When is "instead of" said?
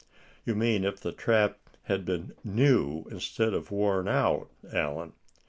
3.11-3.69